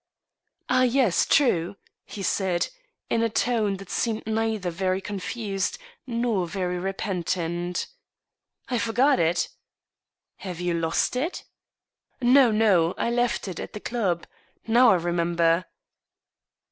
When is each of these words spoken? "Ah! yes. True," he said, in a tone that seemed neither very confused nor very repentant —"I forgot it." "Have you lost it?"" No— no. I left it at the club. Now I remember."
"Ah! 0.69 0.81
yes. 0.81 1.27
True," 1.27 1.75
he 2.05 2.23
said, 2.23 2.69
in 3.11 3.21
a 3.21 3.29
tone 3.29 3.77
that 3.77 3.91
seemed 3.91 4.25
neither 4.25 4.71
very 4.71 4.99
confused 4.99 5.77
nor 6.07 6.47
very 6.47 6.79
repentant 6.79 7.85
—"I 8.71 8.79
forgot 8.79 9.19
it." 9.19 9.49
"Have 10.37 10.59
you 10.59 10.73
lost 10.73 11.15
it?"" 11.15 11.43
No— 12.19 12.49
no. 12.51 12.95
I 12.97 13.11
left 13.11 13.47
it 13.47 13.59
at 13.59 13.73
the 13.73 13.79
club. 13.79 14.25
Now 14.65 14.89
I 14.89 14.95
remember." 14.95 15.65